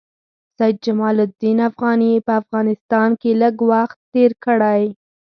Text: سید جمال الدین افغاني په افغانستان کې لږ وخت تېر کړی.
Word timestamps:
سید 0.57 0.75
جمال 0.85 1.17
الدین 1.25 1.57
افغاني 1.69 2.11
په 2.25 2.31
افغانستان 2.41 3.09
کې 3.21 3.31
لږ 3.41 3.55
وخت 3.71 3.97
تېر 4.13 4.31
کړی. 4.45 4.83